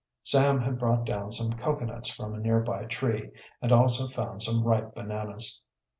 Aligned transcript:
Sam 0.23 0.61
had 0.61 0.79
brought 0.79 1.05
down 1.05 1.31
some 1.31 1.53
cocoanuts 1.53 2.09
from 2.09 2.33
a 2.33 2.39
nearby 2.39 2.85
tree, 2.85 3.29
and 3.61 3.71
also 3.71 4.07
found 4.07 4.41
some 4.41 4.63
ripe 4.63 4.95
bananas. 4.95 5.61